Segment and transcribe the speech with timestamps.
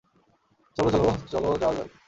[0.77, 1.89] চলো চলো -ওহ -চলো যাওয়া যাক।